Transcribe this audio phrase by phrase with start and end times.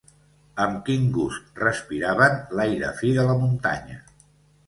[0.63, 4.01] Amb quin gust respiraven l'aire fi de la muntanya!